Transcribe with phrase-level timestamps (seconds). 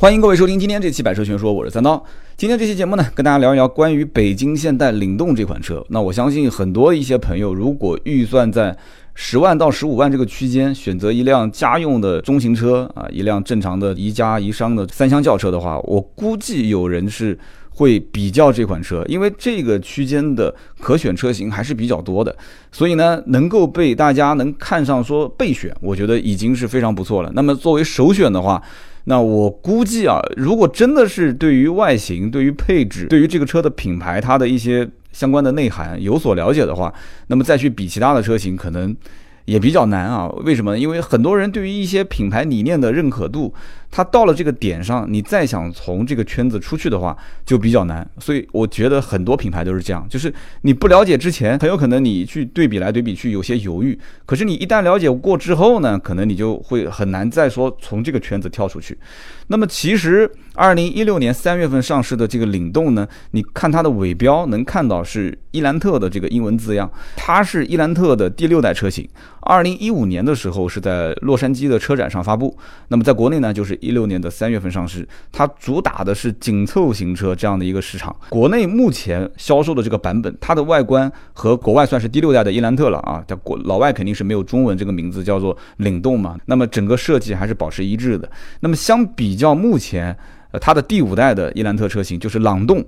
[0.00, 2.02] 欢迎各位收听今天这期《百车全说》，我是三刀。
[2.34, 5.84] 今天这期节目呢，跟大家聊一聊关于北京现代领动这款车。
[5.90, 8.74] 那我相信很多一些朋友，如果预算在
[9.14, 17.38] 十万到十五万这个区间，选择一辆家用的中型车啊，一辆正常的宜家宜商的三厢轿车的话，我估计有人是
[17.68, 22.34] 会比较这款车，因为这个区间的可选车型还是比较多的，
[22.72, 27.30] 所以呢，能够被大家能看上说备选，我觉得已经是非常不错了。
[27.34, 28.62] 那么作为首选的话，
[29.04, 36.92] 那我估计啊，如果真的是对于外形、对于配置、对于这个车的品牌、它的一些相关的内涵有所了解的话，
[37.28, 38.94] 那么再去比其他的车型，可能
[39.50, 40.28] 也比较难啊。
[40.44, 40.78] 为什么？
[40.78, 43.52] 因为很多人对于一些品牌理念的认可度。
[43.92, 48.08] 它到了这个点上，你再想从这个圈子出去的话，就比较难。
[48.20, 50.32] 所以我觉得很多品牌都是这样，就是
[50.62, 53.98] 你不了解之前，很有可能你去对比来对比去有些犹豫。
[54.24, 58.96] 可是你一旦了解过之后呢，可能你就会很难再说从这个圈子跳出去。
[59.48, 60.30] 那么其实
[60.60, 69.08] 二零一六年三月份上市的这个领动呢，你看它的尾标能看到是伊兰特的这个英文字样，它是伊兰特的第六代车型。
[69.40, 72.54] 二零一五年的时候是在洛杉矶的车展上发布，
[72.88, 73.70] 那么在国内呢就是。
[73.80, 78.14] 一六年的三月份上市，它主打的是紧凑型车这样的一个市场。
[78.28, 83.24] 国内目前销售的这个版本，它的外观和国外算是第六代的伊兰特了啊。
[83.26, 86.36] 在国老外肯定是没有中文这个名字叫做领动嘛。
[86.44, 88.30] 那么整个设计还是保持一致的。
[88.60, 90.14] 那么相比较目前
[90.52, 92.84] 呃它的第五代的伊兰特车型，就是朗动，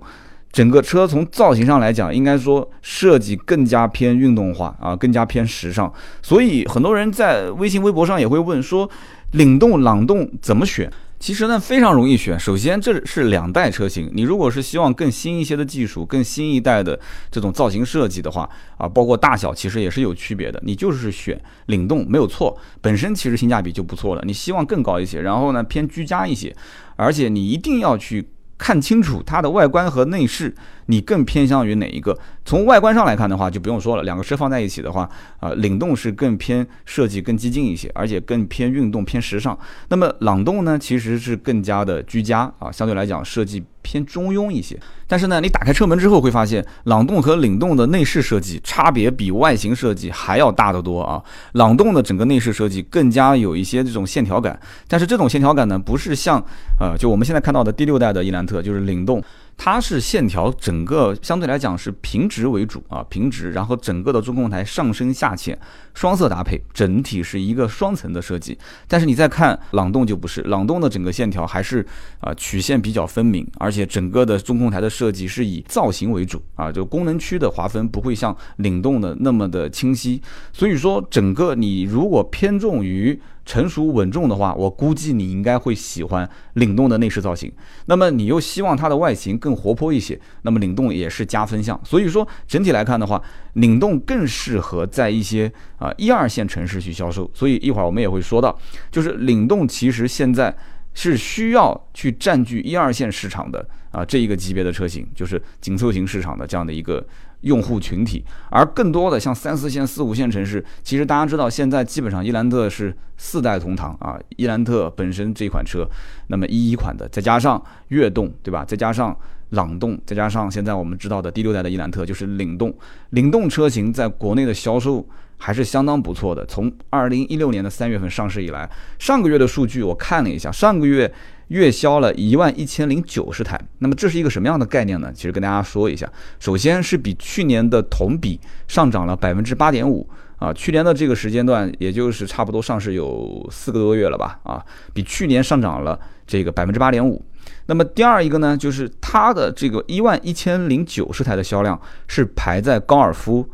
[0.51, 5.93] 整个车从造型上来讲，应该说设计更加偏运动化啊，更加偏时尚。
[6.23, 8.89] 所以很多人在微信、微博上也会问说。
[9.33, 10.93] 领动、朗动怎么选？
[11.19, 12.39] 其实呢，非常容易选。
[12.39, 18.47] 首先，这是两代车型，你如果是希望更新一些的技术、更新一代的这种造型设计的话，
[18.77, 20.61] 啊，包括大小，其实也是有区别的。
[20.63, 24.23] 你就是选领动没有错，本身其实性价比就不错了。
[24.27, 26.55] 你希望更高一些，然后呢偏居家一些，
[27.03, 28.29] 而且你一定要去。
[28.63, 30.55] 看清楚它的外观和内饰，
[30.87, 32.17] 你更偏向于哪一个？
[32.45, 34.03] 从外观上来看的话，就不用说了。
[34.03, 39.57] 两个车放在一起的话，啊，领动是更偏设计更激进一些，而且更偏运动偏时尚。
[39.89, 43.63] 那么朗动呢，其实是更加的居家啊，相对来讲设计。
[43.85, 44.79] 偏中庸一些，
[45.09, 51.21] 但是呢，你打开车门之后会发现，朗动和领动的内饰设计差别比外形设计还要大得多啊。
[51.55, 54.57] 朗动的整个内饰设计更加有一些这种线条感，
[54.87, 56.39] 但是这种线条感呢，不是像
[56.79, 59.21] 呃，就我们现在看到的第六代的伊兰特，就是领动。
[59.57, 65.57] 它是线条整个相对来讲是平直为主啊，平直，然后整个的中控台上深下浅，
[65.95, 68.59] 双色搭配，整体是一个双层的设计。
[68.89, 71.87] 但是你再看朗动就不是，朗动的整个线条还是
[72.21, 80.21] 啊曲线比较分明，而且整个的中控台的设计是以造型为主啊，就功能区的划分不会像领动的那么的清晰。
[80.53, 83.21] 所以说整个你如果偏重于。
[83.45, 87.53] 成熟稳重的话，我估计你应该会喜欢领动的内饰造型。
[87.87, 91.79] 那么你又希望它的外形更活泼一些，那么领动也是加分项。
[91.85, 93.23] 所以说整体来看的话，
[93.55, 97.31] 领动更适合在一些啊一二线城市去销售。
[97.35, 98.57] 所以一会儿我们也会说到，
[98.91, 100.55] 就是领动其实现在
[100.95, 107.05] 是需要去占据一二线市场的啊这一个级别的车型，就是紧凑型市场的这样的一个。
[107.43, 114.19] 用户群体，而更多的像三四线、四五线城市，其实大家知道，现在基本上伊兰特是四代同堂啊。
[114.37, 115.87] 伊兰特本身这款车，
[116.29, 118.65] 那么一一款的，再加上悦动，对吧？
[118.65, 119.17] 再加上
[119.51, 122.75] 朗动，再加上现在我们知道的第六代的伊兰特，就是领动。
[123.11, 126.47] 领动车型在国内的销售还是相当不错的。
[126.47, 131.13] 从二零一六年的三月份上市以来，上个月的数据我看了一下，上个月。
[131.53, 135.13] 月销了一万一千零九十台，那么这是一个什么样的概念呢？
[135.15, 136.11] 其实跟大家说一下，
[136.41, 140.09] 首先是比去年的同比上涨了百分之八点五
[140.39, 144.65] 啊，去年的这个时间段也就是差不多上市有四个多月了吧啊，
[144.95, 147.23] 比去年上涨了这个百分之八点五。
[147.67, 151.79] 那么第二一个呢，就是它的这个一万一千零九十台的销量
[152.09, 153.47] 是排在高尔夫、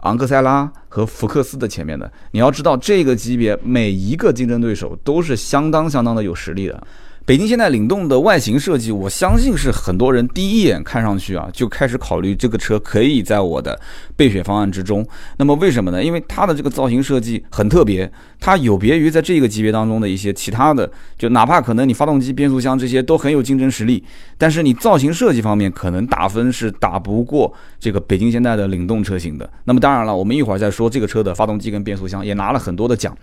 [0.00, 2.12] 昂克赛拉和福克斯的前面的。
[2.32, 6.86] 你要知道，这个级别每一个竞争对手都是相当相当的有实力的。
[7.28, 13.78] 北京现代领动的外形设计，我相信是很多人第一眼看上去啊，就开始考虑这个车可以在我的
[14.16, 15.06] 备选方案之中。
[15.36, 16.02] 那么为什么呢？
[16.02, 18.10] 因为它的这个造型设计很特别，
[18.40, 24.02] 它有别于在这个级别当中的一些其他的，就哪怕可能你发动机、变速箱这些都很有竞争实力，
[24.38, 29.46] 但是你造型设计方面可能打分是打不过这个北京现代的领动车型的。
[29.64, 33.14] 那么当然了，我们一会儿再说这个车的发动机跟变速箱也拿了很多的奖。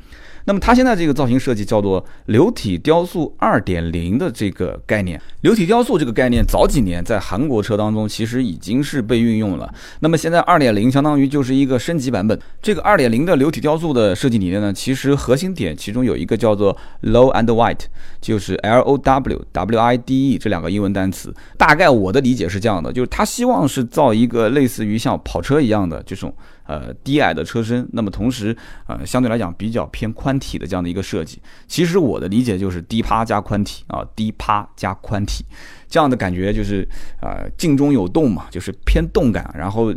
[0.45, 5.19] 那么它现在这个造型设计叫做流体雕塑二点零的这个概念。
[5.41, 9.73] 流体雕塑这个概念早几年在韩国车当中其实已经是被运用了。
[9.99, 12.39] 那么现在二点零相当于就是一个升级版本。
[12.61, 17.85] 这个二点零的流体雕塑的设计理念呢，其实核心点其中有一个叫做 low and white，
[18.21, 21.33] 就是 L O W W I D E 这两个英文单词。
[21.57, 26.31] 大概我的理解是这样的，就是他希望是造一个类似于像跑车一样的这种。
[26.65, 28.55] 呃，低矮的车身，那么同时，
[28.87, 31.41] 呃，相对来讲比较偏宽体的这样的一个设计。
[31.67, 35.45] 其实我的理解就是低趴加宽体啊，低趴加宽体，
[35.87, 36.87] 这样的感觉就是
[37.21, 39.93] 呃，静中有动嘛，就是偏动感，然后。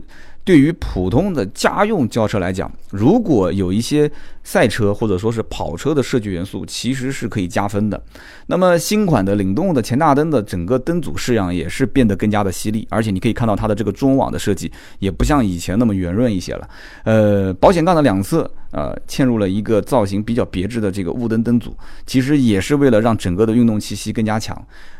[0.48, 4.10] 对于普通的家用轿车来讲，如果有一些
[4.42, 8.02] 赛车或者说是跑车的设计元素，其实是可以加分的。
[8.46, 16.66] 那么新款的领动的前大灯的整个灯组式样也是变得更加的犀利，而且你可以看到它的这个中网的设计也不像以前那么圆润一些了。
[17.04, 24.58] 呃，保险杠的两侧呃嵌入了一个造型比较别致的这个雾灯灯组，其实也是为了让整个的运动气息更加强。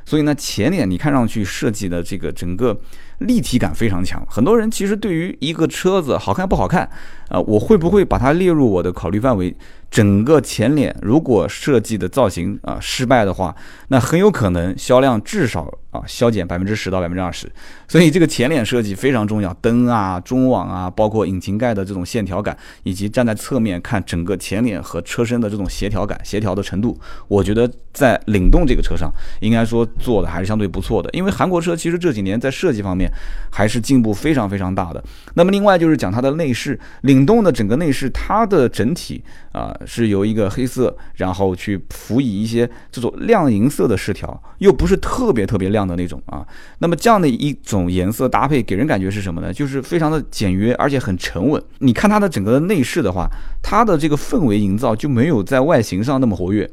[0.09, 2.81] 所以呢，前脸你看上去设计的这个整个。
[3.19, 6.89] 立体感非常强，很多人其实对于一个车子好看不好看，
[7.29, 9.53] 啊，我会不会把它列入我的考虑范围？
[9.91, 13.53] 整个前脸如果设计的造型啊失败的话，
[13.89, 17.51] 那很有可能销量至少啊削减百分之十到百分之二十。
[17.89, 26.97] 所以这个前脸设计非常重要，灯啊、中网啊，包括引擎盖的这种线条感，以及站在侧面看整个前脸和车身的这种协调感、协调的程度，
[27.27, 29.11] 我觉得在领动这个车上
[29.41, 31.11] 应该说做的还是相对不错的。
[31.12, 33.11] 因为韩国车其实这几年在设计方面
[33.50, 35.03] 还是进步非常非常大的。
[35.35, 39.23] 那么另外就是讲它的内饰，领动的整个内饰，它的整体
[39.53, 39.75] 啊。
[39.85, 46.47] 是由一个黑色，然后去辅以一些这种亮银色的饰条，又不是特别特别亮的那种啊。
[46.79, 49.53] 那么这样的一种颜色搭配，给人感觉是什么呢？
[49.53, 51.62] 就是非常的简约，而且很沉稳。
[51.79, 53.29] 你看它的整个的内饰的话，
[53.62, 56.69] 它的这个氛围营造就没有在外形上那么活跃。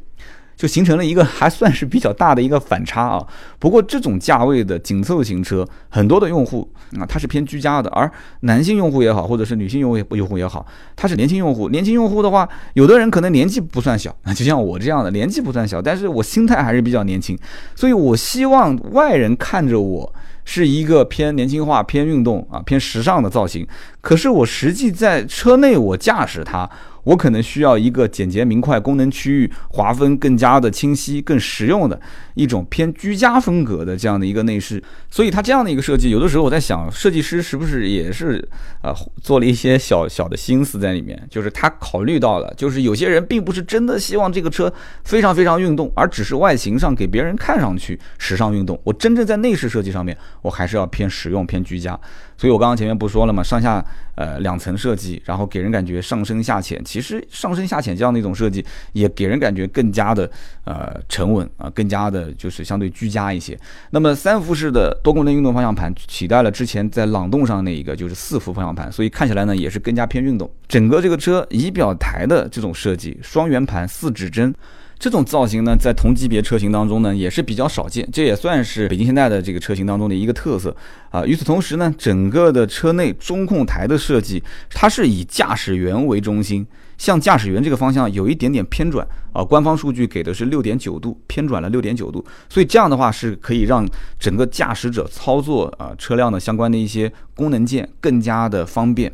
[0.56, 3.26] 就形成了一个还算是比较大的一个反差啊。
[3.60, 6.70] 不过这种价位的紧凑型车，很多的用户
[7.00, 8.10] 啊，他是偏居家的，而
[8.42, 10.66] 男性用户也好，或者是女性用户用户也好，
[10.96, 11.70] 他是年轻用户。
[11.70, 17.38] 年轻用户的话，有的人可能年纪不算小啊，就像我这样的年纪不算小，但是我心态还是比较年轻，
[17.76, 20.14] 所以我希望外人看着我
[20.46, 23.68] 是一个偏年轻化、偏运动啊、偏时尚的造型。
[24.02, 26.70] 可是我实际在车内我驾驶它。
[27.06, 32.00] 我可能需要一个简洁明快、功能区域划分更加的清晰、更实用的
[32.34, 38.46] 一种偏居家风格的这样的一个内饰，所以它这样的一个设计，有的时候我在想，设计师是不是也是
[38.82, 41.22] 呃做了一些小小的心思在里面？
[41.30, 44.72] 就是他考虑到了，就是有些人并不是真的希望这个车
[45.04, 48.80] 非常非常运动，而只是外形上给别人看上去时尚运动。
[48.84, 52.00] 我真正在内饰设计上面，我还是要偏实用、偏居家。
[52.38, 53.42] 所以我刚刚前面不说了吗？
[53.42, 53.84] 上下
[54.16, 56.84] 呃两层设计，然后给人感觉上深下浅。
[56.84, 60.30] 其实上深下浅这样的一种设计，也给人感觉更加的
[60.66, 63.58] 呃沉稳啊，更加的就是相对居家一些。
[63.92, 70.50] 那么三幅式的多功能运动方向盘取代了之前在朗动上那一个就是四幅方向盘，所以看起来呢也是更加偏运动。
[70.68, 74.54] 整个这个车仪表台的这种设计，双圆盘四指针。
[74.98, 80.76] 这种造型呢，在同级别车型当中呢，也是比较少见，这也算是北京现代的这个车型当中的一个特色
[81.10, 81.26] 啊。
[81.26, 86.66] 与此同时呢，整个的车内中控台的设计，它是以驾驶员为中心，
[86.98, 89.44] 向驾驶员这个方向有一点点偏转啊。
[89.44, 93.86] 官方数据给的是六点九度，偏转了六点九度，所以这样的话是可以让
[94.18, 99.12] 整个驾驶者操作啊车辆的相关的一些功能键更加的方便。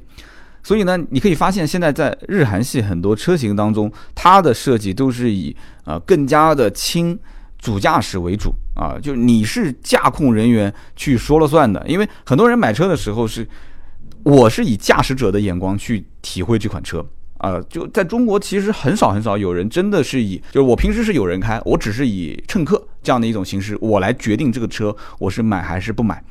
[0.64, 5.56] 所以呢，你可以发现，现在在日韩系很多车型当中，它的设计都是以
[5.86, 7.18] 呃更加的轻
[7.58, 11.84] 主驾驶为主啊，就你是驾控人员去说了算的。
[11.88, 13.48] 因为很多人买车的时候是，
[14.24, 17.06] 我是以驾驶者的眼光去体会这款车
[17.38, 17.60] 啊。
[17.70, 26.24] 就在中国，其实很少很少有人真的是以，就是我平时是有人开，我只是以乘客这样的一种形式，我来决定这个车我是买还是不买。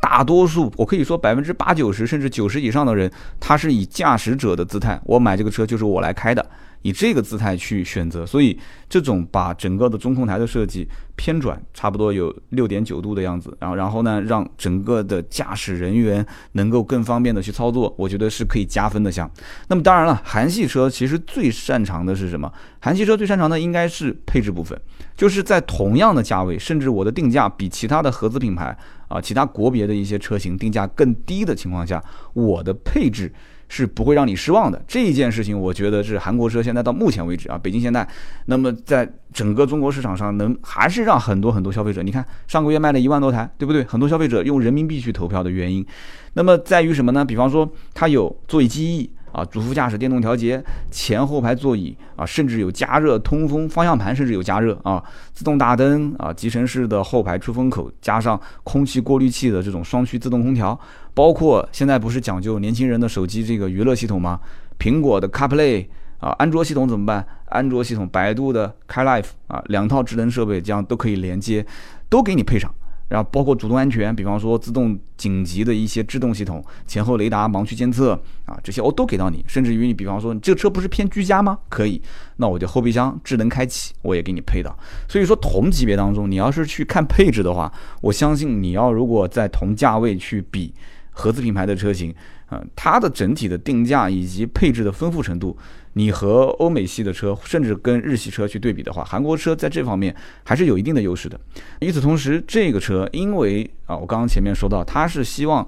[0.00, 6.44] 大多数，我可以说百分之八九十甚至九十以上的人，他是以驾驶者的姿态，我买这个车就是我来开的。
[6.82, 8.56] 以这个姿态去选择，所以
[8.88, 10.86] 这种把整个的中控台的设计
[11.16, 19.28] 偏转，差不多有六点九度的样子，然后然后呢，让整个的驾驶人员能够更方便的去操作，我觉得是可以加分的项。
[19.66, 22.50] 那么当然了，韩系车其实最擅长的是什么？
[22.78, 24.80] 韩系车最擅长的应该是配置部分，
[25.16, 32.02] 就是在同样的价位，甚至我的定价比其他的合资品牌啊，其他国别的一些车型定价更低的情况下，
[32.34, 33.32] 我的配置。
[33.70, 38.08] 是不会让你失望的这一件事情，我觉得是韩国车现在到目前为止啊，北京现代，
[38.46, 43.84] 那么在整个中国市场上能还是让很多很多消费者，你看上个月卖了一万多台，对不对？
[43.84, 45.84] 很多消费者用人民币去投票的原因，
[46.32, 47.22] 那么在于什么呢？
[47.22, 60.78] 比方说它有座椅记忆啊，主副驾驶电动调节，前后排座椅啊，甚至有加热、通风，方向盘甚至有加热啊，自动大灯啊，集成式的后排出风口，加上空气过滤器的这种双区自动空调，
[61.14, 64.40] 包括现在不是讲究年轻人的手机这个娱乐系统吗？
[64.78, 65.86] 苹果的 CarPlay
[66.18, 67.26] 啊，安卓系统怎么办？
[67.46, 71.64] 安卓系统，百度的 CarLife 啊，两套智能设备这样都可以连接，
[72.08, 72.72] 都给你配上。
[73.08, 78.12] 然后包括主动安全，比方说自动紧急的一些制动系统、前后雷达、盲区监测
[78.44, 79.44] 啊，这些我都给到你。
[79.48, 81.58] 甚至于你比方说，你这个车不是偏居家吗？
[81.68, 82.00] 可以，
[82.36, 84.76] 那我就后备箱智能开启，我也给你配到。
[85.08, 87.72] 所以说同级别当中，你要是去看配置的话，
[88.02, 90.74] 我相信你要如果在同价位去比
[91.10, 92.14] 合资品牌的车型，
[92.46, 95.56] 啊，它的整体的定价以及配置的丰富程度。
[95.98, 100.14] 你和欧美系的车，甚至跟日系车去对比的话，韩国车在这方面
[100.44, 101.38] 还是有一定的优势的。
[101.80, 105.66] 与此同时，这个车因为啊，我刚刚前面说到，它是希望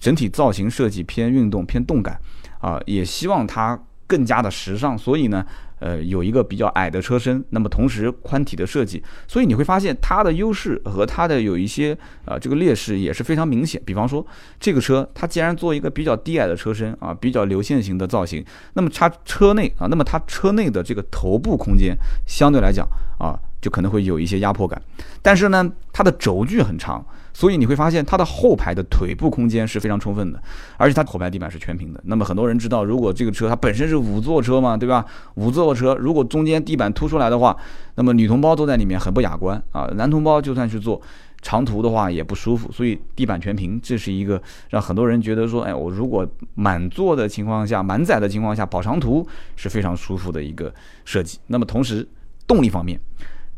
[0.00, 2.20] 整体造型设计偏运动、偏动感
[2.60, 5.46] 啊，也希望它更加的时尚，所以呢。
[5.80, 13.80] 呃，有一个比较矮的车身，那么同时宽体的设计，所以你会发现它的优势和它的有一些啊这个劣势也是非常明显。
[13.84, 14.26] 比方说，
[14.58, 18.44] 这个车它既然做一个比较低矮的车身啊，比较流线型的造型，
[18.74, 22.86] 那么它车内啊，那么它车内的这个头部空间相对来讲
[23.18, 24.80] 啊，就可能会有一些压迫感。
[25.22, 27.04] 但是呢，它的轴距很长。
[27.38, 30.42] 所以你会发现它的后排的腿部空间是非常充分的，
[30.76, 32.00] 而且它后排地板是全平的。
[32.06, 35.06] 那么很多人知道，如果这个车它本身是五座车嘛，对吧？
[35.36, 37.56] 五座车如果中间地板凸出来的话，
[37.94, 41.00] 那么女同胞坐在里面很不雅观啊，男同胞就算去坐
[41.40, 42.72] 长途的话也不舒服。
[42.72, 51.38] 所以地板全平，这是一个让很多人觉得说，哎，我如果满座的情况下、满载的情况下跑长途是非常舒服的一个设计。
[51.46, 52.04] 那么同时
[52.48, 52.98] 动力方面。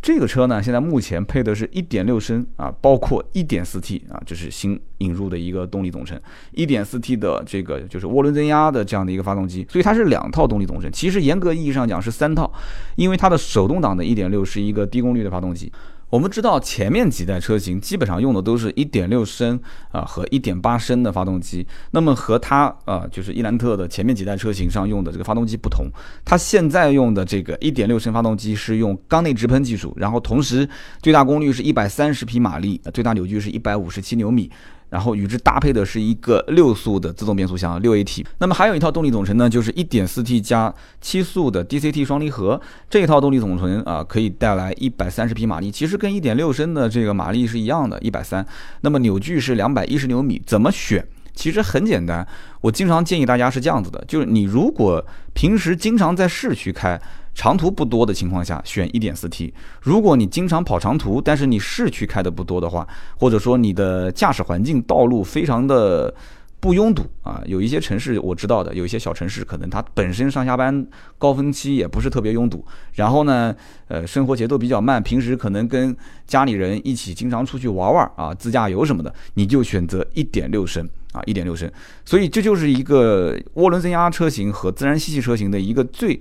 [0.03, 6.19] 这个车呢，现在目前配的是一点六升啊，包括一点四 T 啊，这是新引入的一个动力总成
[6.53, 10.91] 一点四 T 的这个就是涡轮增压的这样的一个发动机，所以它是两套动力总成。
[10.91, 12.51] 其实严格意义上讲是三套，
[12.97, 15.71] 因为它的手动挡的一点六是一个低功率的发动机。
[16.11, 19.59] 我们知道前面几代车型基本上用的都是一点六升
[19.93, 25.87] 啊和一点八升的发动机，那么和它啊就是伊兰特的前面几代车型上用的这个发动机不同，
[26.25, 30.69] 它现在用的这个一点六升发动机是用缸内直喷技术，然后同时
[31.01, 34.51] 最大功率是一百三十匹马力，最大扭矩是一百五十七牛米。
[34.91, 38.27] 然后与之搭配的是一个六速的自动变速箱，六 AT。
[38.39, 42.61] 那么还有一套动力总成呢，就是一点四 T 加七速的 DCT 双离合。
[42.91, 48.45] 这一套动力总成啊，可以带来一百三十匹马力，其实跟一点六升的这个马力是一样的，一百三。
[48.83, 50.43] 那么扭矩是两百一十牛米。
[50.45, 51.07] 怎么选？
[51.33, 52.27] 其实很简单，
[52.61, 57.01] 我经常建议大家是这样子的，就是你如果平时经常在市区开。
[57.35, 59.53] 长途不多的情况下，选 1.4T。
[59.83, 62.87] 如果你经常跑长途，但是你市区开的不多的话，
[63.19, 66.13] 或者说你的驾驶环境道路非常的
[66.59, 72.63] 不拥堵啊，有一些城市我知道的，有一些小城市可能它本身上下班高峰期也不是特别拥堵，
[72.95, 73.55] 然后呢，
[73.89, 75.97] 呃，生活节奏比较慢，平时可能跟
[76.27, 81.73] 家里人一起经常出去玩玩啊，自驾游什么的，你就选择1.6升啊，1.6升。
[82.05, 86.21] 所以这就是一个涡轮增压车型和自然吸气车型的一个最。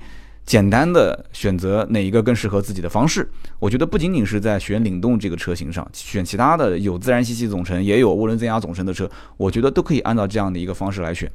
[0.49, 3.29] 简单的选择哪一个更适合自己的方式，
[3.59, 11.31] 我觉得不仅仅是在选领动这个车型上，选其他的有自然吸气总成也有涡轮增压总成的车，我觉得都可以按照这样的一个方式来选。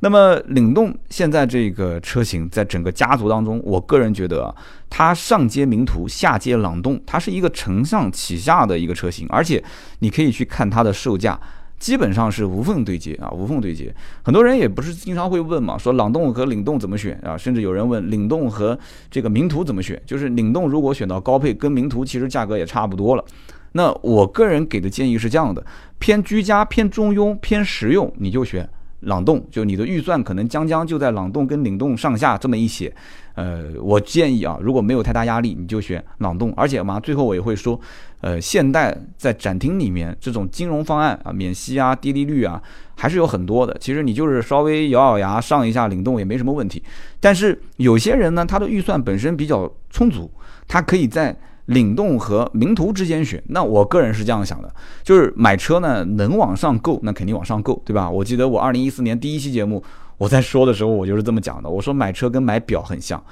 [0.00, 4.52] 那么领动现在这个车型在整个家族当中，我个人觉得啊，
[4.88, 9.62] 它上接名图，下接朗动，它是一个承上启下的一个车型，而且
[10.00, 11.38] 你可以去看它的售价。
[11.80, 13.92] 基本上是无缝对接啊，无缝对接。
[14.22, 17.36] 很多人也不是经常会问嘛，说朗动和领动怎么选啊？
[17.36, 18.78] 甚至有人问领动和
[19.10, 20.00] 这个名图怎么选？
[20.06, 23.24] 就是领动如果选到高配，跟名图其实价格也差不多了。
[23.72, 25.64] 那我个人给的建议是这样的：
[25.98, 28.68] 偏居家、偏中庸、偏实用，你就选
[29.00, 29.42] 朗动。
[29.50, 32.94] 就你的预算可能将将就在朗动跟领动上下这么一些。
[33.40, 36.52] 呃，我建议啊，如果没有太大压力，你就选朗动。
[36.54, 37.80] 而且嘛，最后我也会说。
[38.22, 42.62] 呃，现代在展厅里面这种金融方案啊，免息啊，低利率啊，
[42.94, 43.74] 还是有很多的。
[43.80, 46.82] 其实你就是稍微咬咬牙上一下领动也没什么问题。
[47.18, 50.30] 但是有些人呢，他的预算本身比较充足，
[50.68, 53.42] 他可以在领动和名图之间选。
[53.46, 54.70] 那我个人是这样想的，
[55.02, 58.10] 就是买车呢，能往上够，那肯定往上够，对吧？
[58.10, 59.82] 我记得我二零一四年第一期节目
[60.20, 61.70] 我在说的时候，我就是这么讲的。
[61.70, 63.22] 我说买车跟买表很像。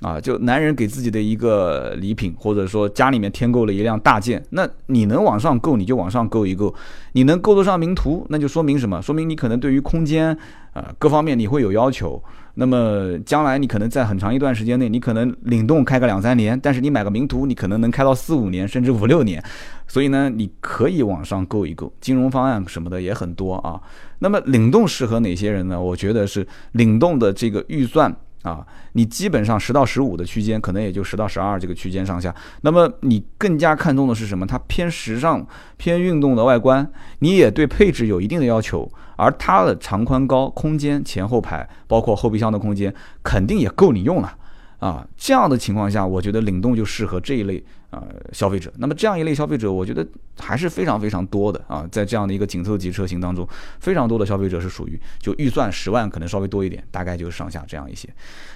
[0.00, 6.72] 啊，就男人给自己的一个礼品，或者说家里面添购了一辆大件，那你能往上够，你就往上够一够，
[7.14, 9.02] 你能够得上名图，那就说明什么？
[9.02, 10.28] 说明你可能对于空间，
[10.72, 12.22] 啊，各方面你会有要求。
[12.60, 19.40] 那么将来你可能在很长一段时间内，你可能领动开个两三年，但是你买个名图，你可能能开到四五年，甚至五六年。
[19.86, 23.80] 所以呢，你可以往上购一购，金融方案什么的也很多啊。
[24.18, 25.80] 那么领动适合哪些人呢？
[25.80, 28.12] 我觉得是领动的这个预算。
[28.42, 32.34] 啊，你基本上十到十五的区间，可能也就十到十二这个区间上下。
[32.62, 34.46] 那么你更加看重的是什么？
[34.46, 35.44] 它偏时尚、
[35.76, 38.90] 偏运动的外观，你也对配置有一定的要求。
[39.16, 44.32] 而它的长宽高、空间、前后排，包括后备箱的空间，肯定也够你用了。
[44.78, 48.72] 啊，这样的情况下，我觉得领动就适合这一类呃消费者。
[48.76, 50.06] 那么这样一类消费者，我觉得
[50.38, 53.48] 还是非常非常多的啊，在这样的一个紧凑级车型当中，
[53.80, 58.08] 非常多的消费者是属于就预算十万可能稍微多一点，大概就是上下这样一些。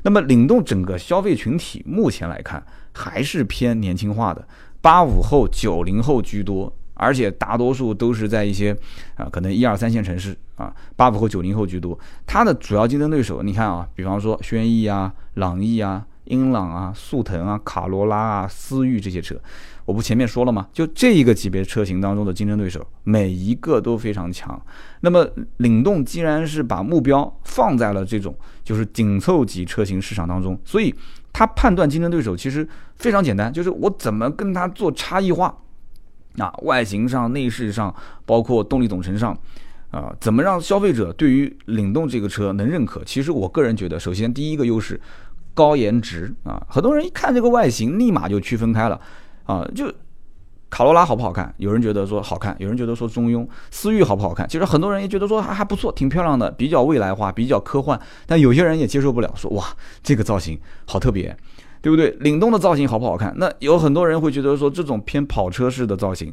[0.03, 2.63] 那么领动整个消费群体目前来看
[2.93, 4.47] 还是偏年轻化的，
[4.81, 8.77] 八五后、九零后居多，而且大多数都是在一些
[9.15, 11.99] 啊可能一二三线城市啊，八五后、九零后居多。
[12.27, 16.07] 它的主要竞争对手，你看啊，比方说轩逸啊、朗逸啊。
[16.25, 19.37] 英朗啊、速腾啊、卡罗拉啊、思域这些车，
[19.85, 20.69] 我不前面说了吗？
[20.73, 24.61] 就这一个级别车型当中的竞争对手，每一个都非常强。
[25.01, 30.95] 那么领动既然是把目标放在了这种就是紧凑级车型市场当中，所以
[31.33, 35.53] 他判断竞争对手其实非常简单，就是我怎么跟他做差异化
[36.39, 37.93] 啊，外形上、内饰上，
[38.25, 39.37] 包括动力总成上
[39.91, 43.03] 啊，怎么让消费者对于领动这个车能认可？
[43.05, 45.01] 其实我个人觉得，首先第一个优势。
[45.55, 49.01] 高颜值啊，很多人一看这个外形，立马就区分开了
[49.45, 49.67] 啊。
[49.75, 49.93] 就
[50.71, 51.55] 卡罗拉好不好看？
[51.59, 53.47] 有人觉得说好看，有人觉得说中庸。
[53.71, 54.49] 思域好不好看？
[54.49, 58.01] 其实很多人也觉得说还还不错，挺漂亮的，比较未来化，比较科幻。
[58.27, 59.67] 但有些人也接受不了，说哇，
[60.03, 61.37] 这个造型好特别，
[61.83, 62.11] 对不对？
[62.21, 63.35] 领动的造型好不好看？
[63.37, 66.33] 那有很多人会觉得说这种偏跑车式的造型。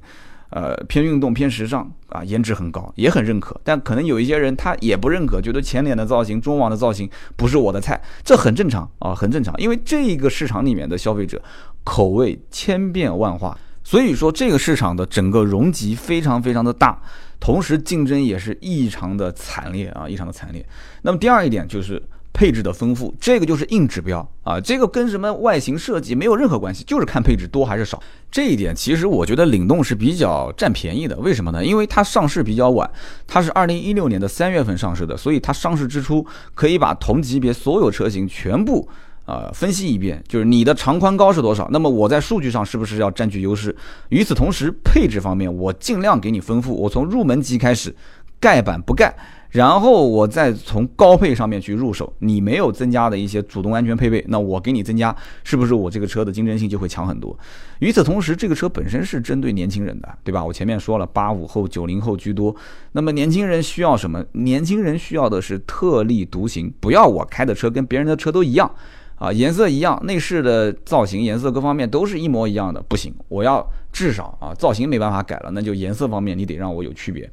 [0.50, 3.60] 呃，偏运动、偏时尚啊，颜值很高，也很认可。
[3.64, 9.54] 但可能有一些人他也不认可，觉得前脸的造型、中网的造型不是我的菜，这很正常啊，很正常。
[9.58, 11.42] 因为这个市场里面的消费者
[11.84, 17.00] 口味千变万化，所以说这个市场的整个容积非常非常的大，
[17.40, 20.66] 同时竞争也是异常的惨烈啊，异常的惨烈。
[21.04, 22.02] 那么第二一点就是。
[22.32, 28.02] 配置的丰富，这个就是硬指标啊，这个跟什么外形设计没有任何关系，就是看配置多还是少。
[28.32, 31.66] 这一点其实我觉得领动是比较占便宜的，为什么呢？
[31.66, 32.90] 因为它上市比较晚，
[33.28, 38.88] 它是二零一六年的三月份上市的，所以它上市之初可以把同级别所有车型全部
[39.26, 43.76] 啊分析一遍，就是你的长宽高是多少，那么我在数据上是不是要占据优势？
[44.10, 47.94] 与此同时，配置方面我尽量给你丰富，我从入门级开始，
[48.40, 49.16] 盖板不盖。
[49.50, 57.36] 然后我再从高配上面去入手，你没有增加的一些主动安全配备，那我给你增加，是不是我这个车的竞争性就会强很多？
[57.80, 60.46] 与此同时，这个车本身是针对年轻人的，对吧？
[60.46, 62.56] 我前面说了，八五后、九零后居多。
[62.92, 64.24] 那么年轻人需要什么？
[64.34, 68.72] 年轻人需要的是特立独行，不要我开的车跟别人的车都一样
[69.16, 77.28] 啊，颜色一样，内饰的造型、颜色各方面都是一模一样的，不行，我要至少啊，造型没办法改了，那就颜色方面你得让我有区别。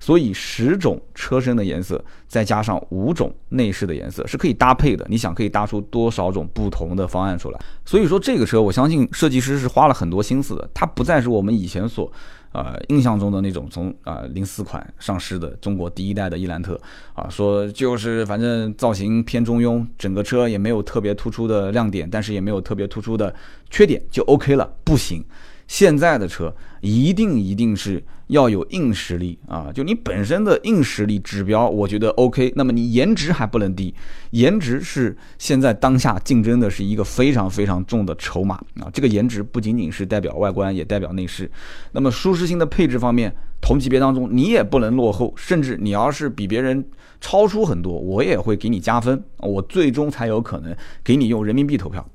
[0.00, 5.04] 所以十种车身的颜色，再加上五种内饰的颜色是可以搭配的。
[5.08, 7.60] 你想可以搭出多少种不同的方案出来？
[7.84, 10.68] 所以说这个车，我相信设计师是花了很多心思的。
[10.72, 12.10] 它不再是我们以前所
[12.52, 16.80] 呃印象中的那种从啊零四款上市的中国第一代的伊兰特
[17.14, 23.34] 啊，说就是反正造型偏中庸，整个车也没有特别突出的亮点，但是也没有特别突出的
[23.68, 24.72] 缺点，就 OK 了。
[24.84, 25.24] 不行。
[25.68, 29.70] 现在的车一定一定是要有硬实力啊！
[29.72, 32.52] 就你本身的硬实力指标，我觉得 OK。
[32.56, 33.94] 那么你颜值还不能低，
[34.30, 38.88] 颜值是现在当下竞争的是一个非常非常重的筹码啊！
[38.92, 41.50] 这个颜值不仅仅是代表外观，也代表内饰。
[41.92, 46.84] 那么舒适性的配置方面，同级别当中你也不能落后，甚至你要是比别人
[47.20, 52.06] 超出很多，我也会给你加分，我最终才有可能给你用人民币投票。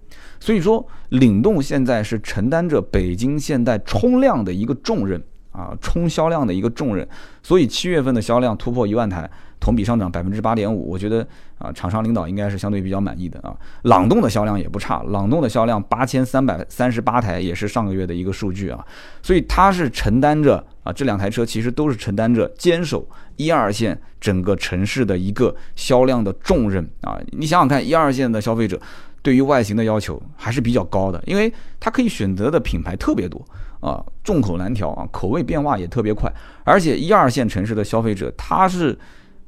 [0.43, 7.07] 所以说，领动现在是承担着北京现代冲量的一个重任啊，冲销量的一个重任。
[7.41, 9.29] 所以七月份的销量突破一万台，
[9.61, 11.25] 同比上涨百分之八点五，我觉得
[11.59, 13.55] 啊，厂商领导应该是相对比较满意的啊。
[13.83, 18.85] 朗动的销量也不差，朗动的销量八千三百三十八台，也是上个月的一个数据啊。
[19.21, 27.17] 所以它是承担着啊，这两台车其实都是承担着坚守一二线整个城市的一个销量的重任啊。
[27.31, 28.77] 你想想看，一二线的消费者。
[29.23, 33.43] 对于外形的要求还是比较高的，因为它可以选择的品牌特别多
[33.79, 36.31] 啊，众口难调啊，口味变化也特别快。
[36.63, 38.95] 而且一二线城市的消费者，他是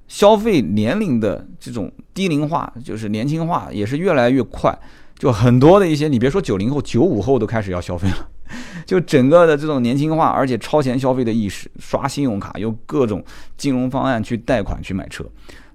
[0.07, 4.75] 消费年龄的这种低龄化，就是年轻化也是越来越快。
[5.17, 8.29] 就很多的一些，你别说九零后，九五后都开始要消费了，
[8.85, 13.23] 就整个的这种年轻化，而且超前消费的意识，刷信用卡，用各种
[13.55, 15.25] 金融方案去贷款去买车。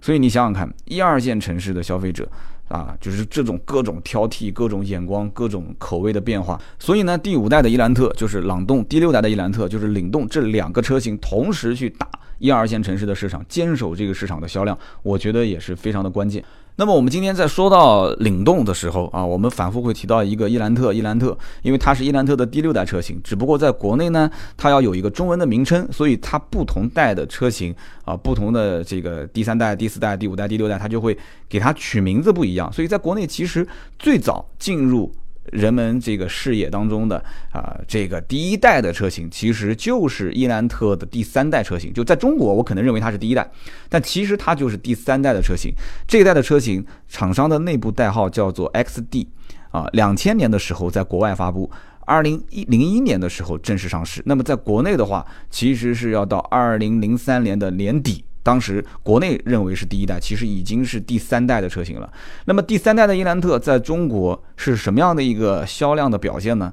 [0.02, 2.28] 所以你想想看，一二线城市的消费者
[2.70, 6.59] 啊，就是这种各种挑剔、各种眼光、各种口味的变化。
[6.78, 16.44] 所以呢，第五代的伊兰特就是朗动，第六代的伊兰特就是领动，这两个车型同时去打一二线城市的市场，坚守这个市场的销量，我觉得也是非常的关键。
[16.81, 27.75] 那么我们今天在说到领动的时候啊，我们反复会提到一个伊兰特，伊兰特，因为它是伊兰特的第六代车型，只不过在国内呢，它要有一个中文的名称，所以它不同代的车型
[28.07, 31.14] 啊，不同的这个第三代、第四代、第五代、第六代，它就会
[31.51, 35.12] 给它取名字不一样，所以在国内其实最早进入。
[35.52, 37.16] 人们这个视野当中的
[37.52, 41.92] 啊，这个第一代的车型其实就是伊兰特的第三代车型。
[41.92, 43.50] 就在中国，我可能认为它是第一代，
[43.88, 45.72] 但其实它就是第三代的车型。
[46.06, 49.26] 这一代的车型，厂商的内部代号叫做 XD，
[49.70, 54.22] 啊，两千年的时候在国外发布，二零一零一年的时候正式上市。
[54.26, 58.24] 那么在国内的话，其实是要到二零零三年的年底。
[58.42, 62.12] 当时国内认为是第一代，其实已经是第三代的车型了。
[62.46, 66.72] 那么第三代的伊兰特在中国是什么样的一个销量的表现呢？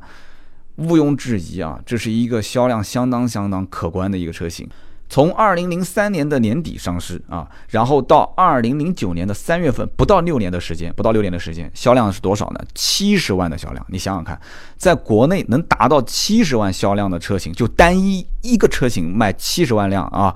[0.77, 4.69] 毋庸置疑啊，这是一个销量相当相当可观的一个车型。
[5.10, 12.60] 从二零零三年的年底上市啊，然后到二零零九年的三月份，不到六年的时间，不到六年的时间，销量是多少呢？
[12.75, 13.86] 七十万的销量。
[13.89, 14.39] 你想想看，
[14.75, 20.36] 在国内能达到七十万销量的车型，就单一一个车型卖七十万辆啊！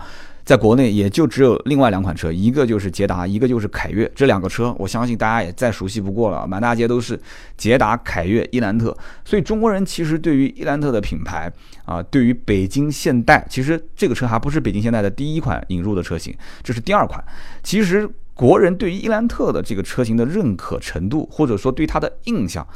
[0.52, 4.12] 在国内也就只有另外两款车，一个就是捷达，一个就是凯越。
[4.14, 7.18] 这两个车，我相信大家也再熟悉不过了，满大街都是
[7.56, 8.94] 捷达、凯越、伊兰特。
[9.24, 11.50] 所以中国人其实对于伊兰特的品牌
[11.86, 17.24] 啊，对于北京现代，其实这个车还不是北京现代的第一款引入的车型，这是第二款。
[17.64, 22.68] 其实国人对于伊兰特的这个车型的认可程度，或者说对它的印象，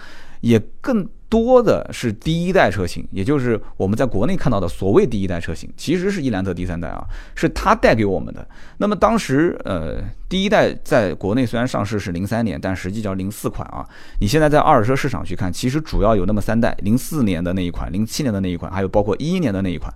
[0.46, 1.08] 也更。
[1.28, 7.04] 多的是第一代车型，也就是我们在国内看到的所谓第一代车型，其实是伊兰特第三代啊，
[7.34, 8.48] 是它带给我们的。
[8.78, 13.84] 那么当时，呃，第一代在国内虽然上市是零三年，但实际叫零四款啊。
[14.22, 19.92] 你现在在二手车市场去看，其实主要有那么三代：零四年的那一款、零七年的那一款，还有包括一一年的那一款。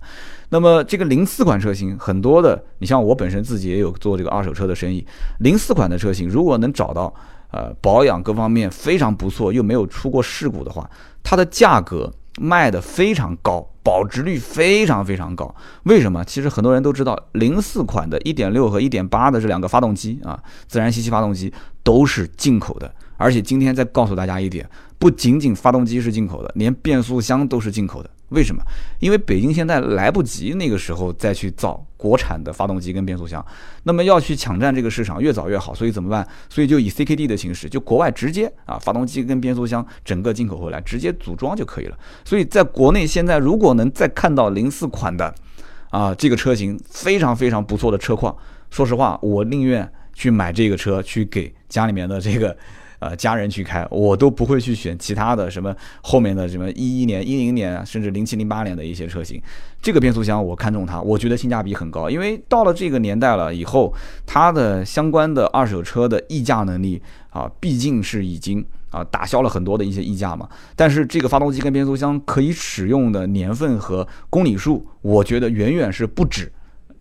[0.50, 5.06] 那么这个零四款车型，很多的，你像我本身自己也有做这个二手车的生意，
[5.38, 7.14] 零四款的车型如果能找到。
[7.52, 10.88] 呃，保养各方面非常不错，又没有出过事故的话，
[11.22, 15.52] 它的价格卖的非常高，保值率非常非常高。
[15.82, 16.24] 为什么？
[16.24, 22.92] 其实很多人都知道，零四款的1.6和1.8的这两个发动机啊，自然吸气发动机都是进口的。
[23.16, 28.08] 而且今天再告诉大家一点，不仅仅发动机是进口的，连变速箱都是进口的。
[28.30, 28.62] 为什么？
[28.98, 33.44] 因为北京现在来不及那个时候再去造国产的发动机跟变速箱，
[33.82, 35.74] 那么要去抢占这个市场，越早越好。
[35.74, 36.26] 所以怎么办？
[36.48, 41.98] 所以就以 CKD 的形式，就国外直接啊，发动机跟变速箱整个进口回来，直接组装就可以了。
[42.24, 45.34] 所以在国内现在如果能再看到零四款的
[45.90, 48.36] 啊这个车型，非常非常不错的车况，
[48.70, 52.56] 说实话，我宁愿去买这个车去给家里面的这个。
[53.00, 59.42] 呃，家人去开，我都不会去选其他的什么后面的什么一一年、一零年，甚至零七零八年的一些车型。
[59.80, 63.92] 这个变速箱我看中它，我觉得性价比很高，因为到了这个年代了以后，
[64.26, 70.46] 它的相关的二手车的溢价能力啊，毕竟是已经啊打消了很多的一些溢价嘛。
[70.76, 76.52] 但是这个发动机跟变速箱可以使用的年份和公里数，我觉得远远是不止。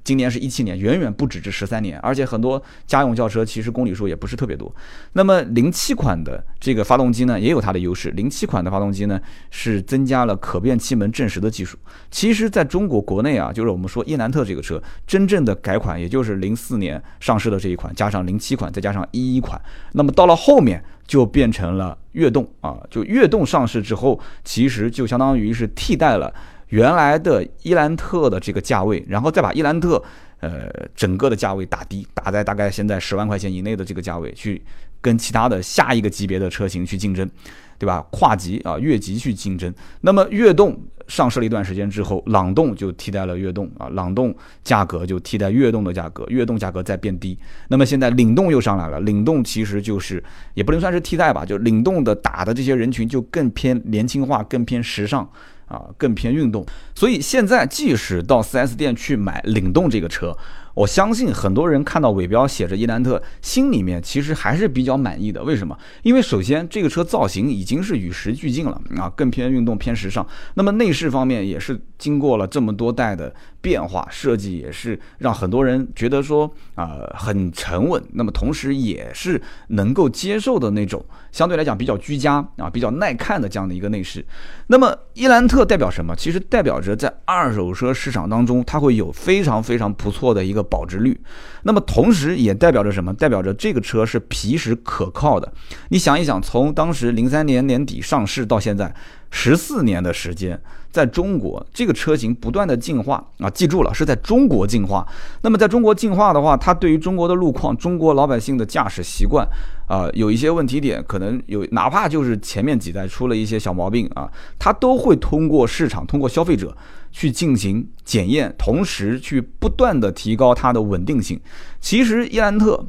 [0.03, 4.73] 今年是一七年，远远不止这十三年，而且很多家用轿车其实公里数也不是特别多。
[5.13, 8.09] 那么零七款的这个发动机呢，也有它的优势。
[8.11, 9.19] 零七款的发动机呢，
[9.51, 11.77] 是增加了可变气门正时的技术。
[12.09, 19.61] 其实，在中国国内啊，就是我们说伊兰特这个车真正的改款，也就是零四年上市的这一款，加上零七款，再加上一一款，
[19.93, 26.33] 那么到了后面就变成了悦动啊，就悦动上市之后，其实就相当于是替代了。
[26.69, 30.01] 原来的伊兰特的这个价位，然后再把伊兰特，
[30.39, 34.61] 呃，整个的价位打低，打在大概现在十万块钱以内的这个价位，去
[35.01, 37.29] 跟其他的下一个级别的车型去竞争，
[37.77, 38.05] 对吧？
[38.11, 39.73] 跨级啊，越级去竞争。
[40.01, 47.35] 那么悦动上市了一段时间之后，朗动就替代了悦动啊，朗动价格就替代悦动的价格，悦动价格在变低。
[47.67, 55.27] 那么现在领动又上来了，领动其实就是也不能算是替代吧，就领动的打的这些人群就更偏年轻化，更偏时尚。
[55.69, 60.35] 啊，更偏运动，所以现在即使到 4S 店去买领动这个车，
[60.73, 65.43] 我相信很多人看到尾标写着伊兰特，心里面其实还是比较满意的。
[65.43, 65.77] 为什么？
[66.01, 70.25] 因为首先这个车造型已经是与时俱进了啊，更偏运动、偏时尚。
[70.55, 84.25] 那么内饰方面也是经过了这么多代的变化，设计也是让很多人觉得说啊很沉稳，那么同时也是能够接受的那种，相对来讲比较居家啊，比较耐看的这样的一个内饰。
[84.67, 86.15] 那么伊兰特代表什么？
[86.15, 91.19] 其实代表着在二手车市场当中，它会有非常非常不错的一个保值率。
[91.63, 93.13] 那么同时也代表着什么？
[93.13, 95.51] 代表着这个车是皮实可靠的。
[95.89, 98.93] 你想一想，从当时零三年年底上市到现在。
[99.31, 100.59] 十四年的时间，
[100.91, 105.07] 在中国这个车型不断的进化啊，记住了，是在中国进化。
[105.41, 109.47] 那么在中国进化的话，它对于中国的路况、中国老百姓的驾驶习惯
[109.87, 116.75] 啊，有一些问题点，可能有，哪怕就是前面几代出了一些小毛病啊，它都会通过市场、通过消费者
[117.11, 121.39] 去进行检验，同时去不断的提高它的稳定性。
[121.79, 122.83] 其实伊兰特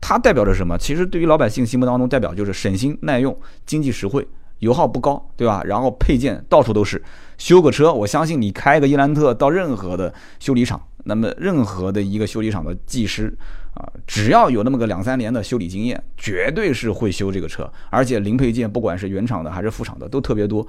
[0.00, 0.76] 它代表着什么？
[0.76, 4.26] 其实对于老百姓心目当中，代表就是省心、耐用、经济实惠。
[4.60, 5.62] 油耗不高，对吧？
[5.64, 7.02] 然后配件到处都是，
[7.38, 13.36] 修个车，我相信你开个伊兰特到任何的修理厂，那么任何的一个修理厂的技师
[13.74, 20.66] 啊，只要有那么个两三年的修理经验，绝对是会修这个车，而且零配件不管是原厂的还是副厂的都特别多，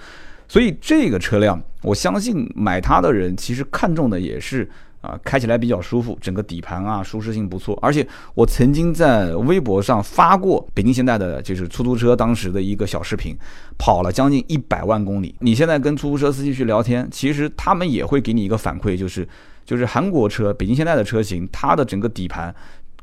[0.48, 4.70] 所以这个车辆，我相信买它的人其实看中的也是。
[5.02, 13.38] 啊，开起来比较舒服，整个底盘啊舒适性不错，而且我曾经在微博上发过北京现代的就是出租车当时的一个小视频，
[13.78, 15.36] 跑了将近一百万公里。
[15.40, 19.28] 你现在跟出租车司机去聊天，其实他们也会给你一个反馈，就是
[19.66, 22.54] 就是韩国车北京现代的车型，它的整个底盘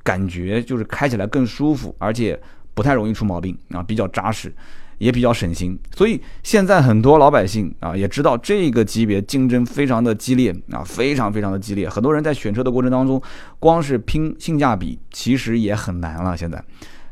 [0.03, 2.39] 感觉就是开起来更舒服，而且
[2.75, 4.53] 不太容易出毛病啊，比较扎实。
[4.99, 11.89] 也比较省心，所以现在很多老百姓啊也知道这个级别竞争非常的激烈啊，非常非常的激烈。
[11.89, 13.21] 很多人在选车的过程当中，
[13.59, 16.37] 光是拼性价比，其实也很难了。
[16.37, 16.63] 现在，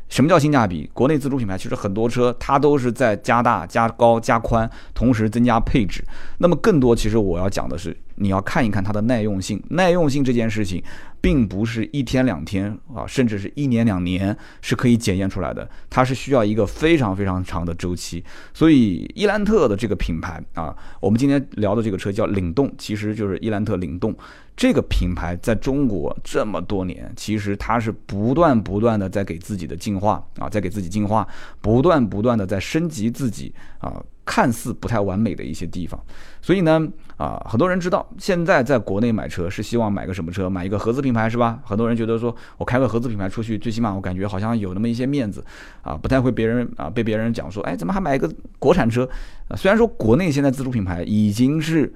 [0.09, 0.89] 什么叫性价比？
[0.93, 6.03] 国内自主品牌其实很多车它都是在加大、加高、加宽，同时增加配置。
[6.37, 9.61] 那么更多，其实我要讲的是，你要看一看它的耐用性。
[9.69, 10.83] 耐用性这件事情。
[11.23, 18.21] 并不是一天两天啊，甚至是一年两年是可以检验出来的，它是需要一个非常非常长的周期。
[18.53, 24.13] 所以伊兰特的这个品牌啊，我们今天聊的这个车叫领动，其实就是伊兰特领动
[24.57, 31.25] 这个品牌在中国这么多年，其实它是不断不断的在给自己的进化啊，在给自己进化，
[31.61, 34.03] 不断不断的在升级自己啊。
[34.25, 36.01] 看似不太完美的一些地方，
[36.41, 36.81] 所以呢，
[37.23, 40.49] 啊，很多人知道现在在国内买车是希望买个什么车？
[40.49, 41.57] 买一个合资品牌是吧？
[41.63, 45.41] 很多人觉得说我开个合资品牌出去，最起码我感觉好像有那么一些面子，
[45.83, 49.07] 啊，不太会别人啊被别人讲说，哎，怎么还买一个国产车？
[49.55, 51.93] 虽然说国内现在自主品牌已经是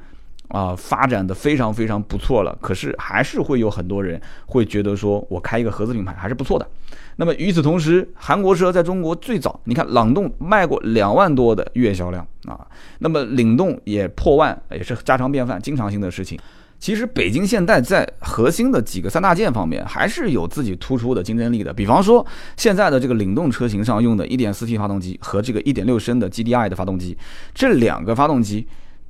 [0.49, 6.67] 啊发展的非常非常不错了，可是还是会有很多人会觉得说我开一个合资品牌还是不错的。
[7.17, 12.65] 那么与此同时，韩国车在中国最早，你看朗动卖过两万多的月销量啊，
[12.99, 16.39] 那么领动也破万，也是家常便饭、经常性的事情。
[16.79, 22.23] 其实北京现代在核心的几个三大件方面还是有自己突出的竞争力的，比方说
[22.55, 27.17] 现在的这个领动车型上用的 1.4T 发动机和这个1.6升的 GDI 的发动机，
[27.55, 28.67] 这两个发动机。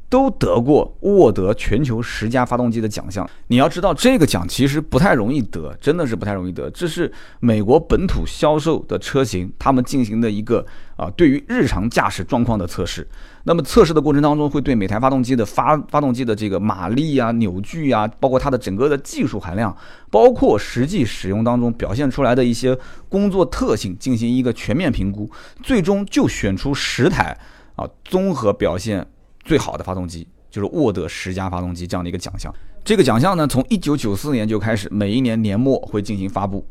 [0.09, 3.29] 都得过沃德全球十佳发动机的奖项。
[3.47, 6.69] 你要知道，这个奖其实不太容易得，真的是不太容易得。
[6.71, 10.65] 这是美国本土销售的车型，他们进行的一个
[10.95, 13.05] 啊，对于日常驾驶状况的测试。
[13.43, 19.75] 那么测试的过程当中，会对每台发动机的发发动机的这个马力啊、扭矩啊，包括它的整个的技术含量，
[20.09, 22.77] 包括实际使用当中表现出来的一些
[23.09, 25.29] 工作特性进行一个全面评估，
[25.61, 27.37] 最终就选出十台
[27.75, 29.05] 啊，综合表现。
[29.47, 32.53] 最好的发动机就是沃德十佳发动机这样的一个奖项。
[32.83, 36.65] 这个奖项呢，从一九九四年就开始，每一年年末会进行发布。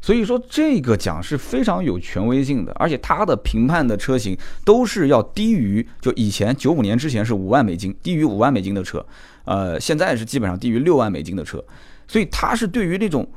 [0.00, 9.04] 所以说，这个奖是非常有权威性的，而且它的评判的车型都是要低于就以前九五年之前是五万美金，低于五万美金的车，
[9.44, 11.62] 呃，现在是基本上低于六万美金的车。
[12.06, 13.28] 所以它是对于那种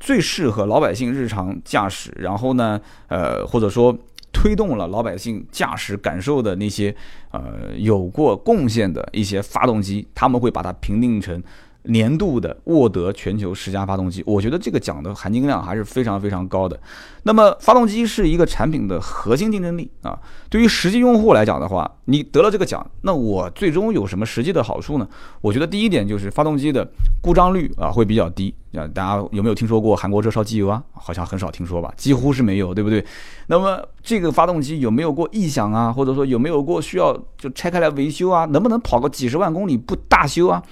[0.00, 3.96] 最适合老百姓日常驾驶，然后呢，呃，或者说。
[4.40, 6.94] 推动了老百姓驾驶感受的那些，
[7.32, 11.42] 呃，有过贡献的一些发动机，他们会把它评定成。
[11.84, 16.78] 年度的沃德全球十佳发动机，我觉得这个奖的含金量还是非常非常高的。
[17.22, 20.18] 那么，发动机是一个产品的核心竞争力啊。
[20.50, 25.08] 对于实际用户来讲的话，你得了这个奖，那我最终有什么实际的好处呢？
[25.40, 26.86] 我觉得第一点就是发动机的
[27.22, 28.86] 故障率啊会比较低啊。
[28.88, 30.82] 大家有没有听说过韩国车烧机油啊？
[30.92, 33.04] 好像很少听说吧，几乎是没有，对不对？
[33.46, 35.92] 那么这个发动机有没有过异响啊？
[35.92, 38.44] 或者说有没有过需要就拆开来维修啊？
[38.46, 40.62] 能不能跑个几十万公里不大修啊？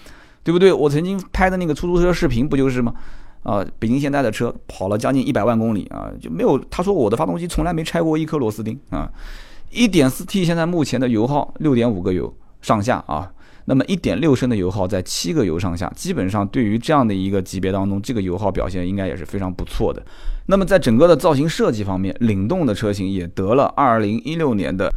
[0.46, 0.72] 对不对？
[0.72, 2.94] 我曾经拍的那个出租车视频不就是吗？
[3.42, 9.10] 啊，北京现代的车跑了将近一百万公里啊，就没有他说我的发动机从来没拆过一颗螺丝钉啊。
[9.72, 12.32] 一点四 T 现在目前的油耗六点五个油
[12.62, 13.28] 上下啊，
[13.64, 20.00] 那么一点六升的油耗在七个油上下，基本上对于这样的一个级别当中，这个油耗表现应该也是非常不错的。
[20.46, 24.88] 那么在整个的造型设计方面，领动的车型也得了二零一六年的。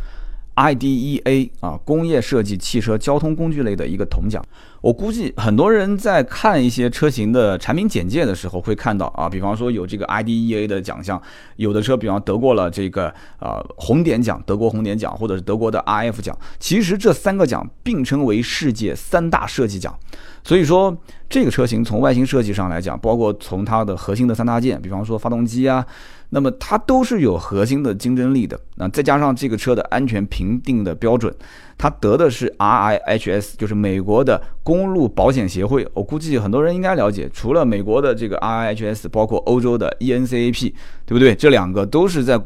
[0.59, 4.43] IDEA 啊，工业设计汽车交通工具类的一个铜奖。
[4.81, 11.21] 我估计很多人在看一些车型的产品简介的时候，会看到啊，比方说有这个 IDEA 的奖项，
[11.55, 13.07] 有的车比方得过了这个
[13.39, 16.37] 啊红点奖，德国红点奖，或者是德国的 RF 奖。
[16.59, 19.97] 其实这三个奖并称为世界三大设计奖。
[20.43, 20.95] 所以说，
[21.29, 25.85] 这个车型从外形设计上来讲，包括从它的核心的三大件，比方说发动机啊。
[26.29, 31.33] 那么它都是有核心的竞争力的，那再加上这个车的安全评定的标准，
[31.77, 35.87] 它得的是 RIHS，就是美国的公路保险协会。
[35.93, 40.73] 我估计很多人应该了解，除了美国的这个 RIHS，包括欧洲的 ENCAP，
[41.05, 41.33] 对不对？
[41.35, 42.39] 这两个都是在。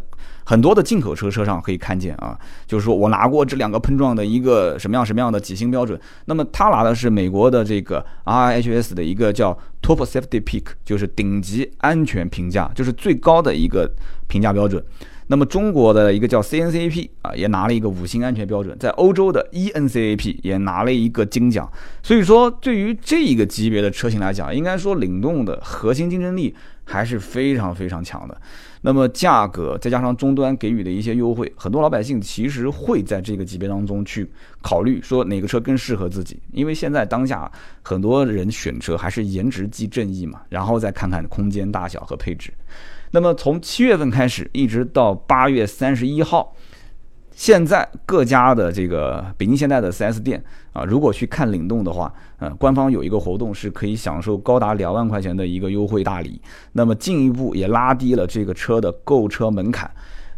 [0.46, 6.00] 很多的进口车车上可以看见啊，就是说我拿过这两个碰撞的一个什么样什么样的几星标准。
[6.26, 13.90] 那么他拿的是美国的这个 RIHS 的一个叫 Top Safety Peak，就是顶级安全评价，就是最高的一个
[14.28, 14.84] 评价标准。
[15.28, 18.78] 那么中国的一个叫 CNCAP 啊，也拿了一个五星安全标准。
[18.78, 21.68] 在欧洲的 ENCAP 也拿了一个金奖。
[22.04, 26.54] 所以说，对于这一个级别的车型来讲，应该说领动的核心竞争力
[26.84, 28.42] 还是非常非常强的。
[28.82, 34.30] 那么价格再加上终端给予的一些优惠，很多老百姓其实会在这个级别当中去
[34.62, 37.50] 考虑说哪个车更适合自己，因为现在当下
[37.82, 42.52] 很多人选车还是颜值即正义嘛，然后再看看空间大小和配置。
[43.12, 46.56] 那么从七月份开始一直到八月三十一号。
[47.36, 50.42] 现在各家的这个北京现代的 4S 店
[50.72, 56.40] 啊，如果去看领动的话，呃，官方有一个活动是可以享受高达两万块钱的一个优惠大礼，
[56.74, 59.90] 那么进一步也拉低了这个车的购车门槛。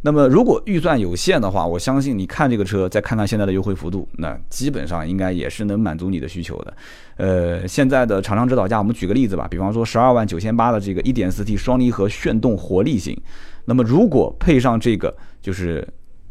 [0.02, 6.74] 那么如果预算有限的话，我相信你看这个车，再看看现在的优惠幅度，那基本上应该也是能满足你的需求的。
[7.18, 13.20] 呃，现在的厂商指导价，我们举个例子吧，比方说十二万九千八的这个 1.4T 双离合炫动活力型，
[13.66, 15.86] 那么如果配上这个就是。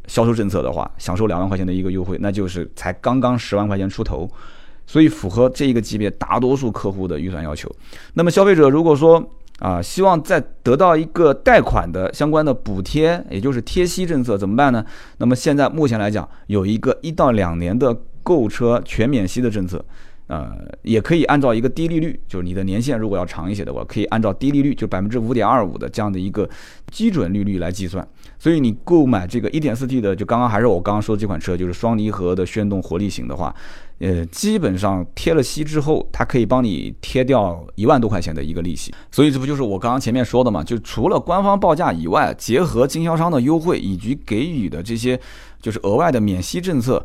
[0.06, 4.30] 销售政策的话，享受两万块钱的一个优惠，那就是才刚刚十万块钱出头，
[4.86, 7.70] 所以符合这一个级别大多数客户的预算要求。
[8.14, 9.22] 那么消费者如果说
[9.60, 14.84] 啊，希望再得到一个贷款的相关的补贴，也就是贴息政策怎么办呢？
[15.18, 19.82] 那么现在目前来讲，有一个一到两年的购车全免息的政策。
[20.26, 26.48] 呃，也可以按照一个低利率，就是你的年限如果要长一些的话，可以按照低利率，就百分之五点二五的这样的一个
[26.90, 28.06] 基准利率来计算。
[28.38, 33.54] 所以你购买这个一点四 T 的，就刚刚还是我刚刚说这款车，就是双离合的炫动活力型的话，
[33.98, 38.94] 呃，基本上贴了息之后，它可以帮你贴掉一万多块钱的一个利息。
[39.10, 40.64] 所以这不就是我刚刚前面说的嘛？
[40.64, 45.20] 就除了官方报价以外，结合经销商的优惠以及给予的这些
[45.60, 47.04] 就是额外的免息政策。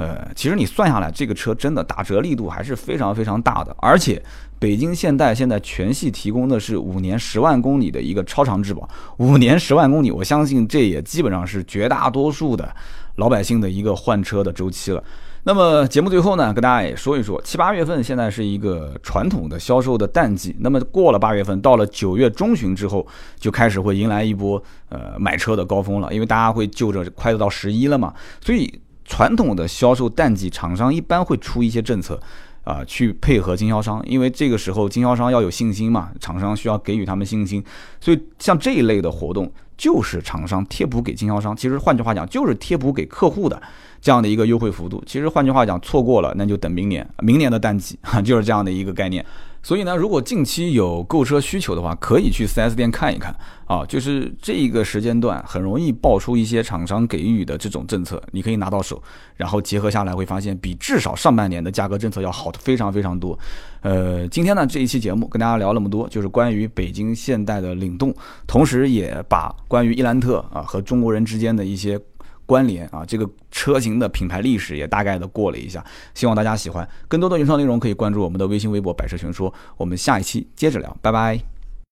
[0.00, 3.76] 呃，其实你算下来，这个车真的打折力度还是非常非常大的。
[3.78, 4.22] 而且，
[4.58, 8.88] 北京现代现在全系提供的是五年十万公里的一个超长质保。
[9.18, 12.74] 五年十万公里，我相信这也基本上是绝大多数的
[13.16, 15.04] 老百姓的一个换车的周期了。
[15.42, 20.56] 那么节目最后呢，跟大家也说一说，七八月份现在是一个传统的销售的淡季。
[20.60, 23.06] 那么过了八月份，到了九月中旬之后，
[23.38, 28.80] 就开始会迎来一波呃买车的高峰了，因为大家会就着快到十一了嘛，所以。
[29.10, 32.18] 传统的销售淡季，厂商一般会出一些政策，
[32.62, 37.62] 啊，去配合经销商，因为这个时候经销商要有信心嘛，厂商需要给予他们信心，
[38.00, 43.60] 所以像这一类的活动，就是厂商贴补给经销商，其实换句话讲，就是贴补给客户的
[44.00, 45.02] 这样的一个优惠幅度。
[45.04, 49.26] 其实换句话讲，错过了那就等明年，明年的淡季， 就是这样的一个概念。
[49.62, 53.34] 所以呢，如果近期有购车需求的话，可以去 4S 店看一看
[53.66, 53.84] 啊。
[53.86, 59.02] 就是这个时间段很容易爆出一些厂商给予的这种政策，你可以拿到手，
[59.36, 63.38] 然后结合下来会发现，比至少上半年的价格政策要好的非常非常多。
[63.82, 68.14] 呃，今天呢这一期节目跟大家聊那么多，就是关于北京现代的领动，
[68.46, 72.00] 同时也把关于伊兰特啊和中国人之间的一些。
[72.50, 75.84] 关联啊，这个车型的品牌历史也大概的过了一下，
[76.14, 76.88] 希望大家喜欢。
[77.06, 79.54] 更多的原创内容可以关注我们的微信、微博“百车全说”。
[79.78, 81.59] 我们下一期接着聊，拜拜。